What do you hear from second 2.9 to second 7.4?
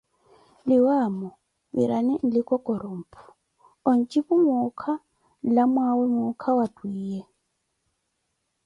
mphu, onjipuh muukha, nlamwaawe muukha wa twiiye.